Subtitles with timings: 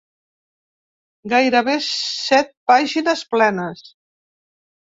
[1.33, 3.85] Gairebé set pàgines plenes.